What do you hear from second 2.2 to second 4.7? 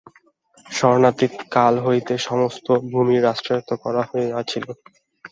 সমস্ত ভূমি রাষ্ট্রায়ত্ত করা হইয়াছিল।